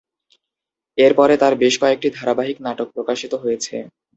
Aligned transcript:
এরপরে 0.97 1.33
তার 1.41 1.53
বেশ 1.61 1.73
কয়েকটি 1.81 2.07
ধারাবাহিক 2.17 2.57
নাটক 2.65 2.87
প্রকাশিত 2.95 3.33
হয়েছে। 3.43 3.75